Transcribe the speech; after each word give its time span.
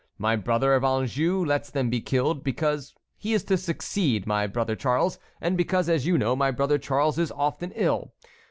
My 0.17 0.35
brother 0.35 0.73
of 0.73 0.83
Anjou 0.83 1.45
lets 1.45 1.69
them 1.69 1.91
be 1.91 2.01
killed 2.01 2.43
because 2.43 2.95
he 3.19 3.35
is 3.35 3.43
to 3.43 3.55
succeed 3.55 4.25
my 4.25 4.47
brother 4.47 4.75
Charles, 4.75 5.19
and 5.39 5.55
because, 5.55 5.87
as 5.89 6.07
you 6.07 6.17
know, 6.17 6.35
my 6.35 6.49
brother 6.49 6.79
Charles 6.79 7.19
is 7.19 7.31
often 7.33 7.71
ill. 7.75 8.11